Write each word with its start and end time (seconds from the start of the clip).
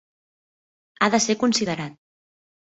Ha 1.01 1.09
de 1.17 1.19
ser 1.27 1.35
considerat. 1.45 2.01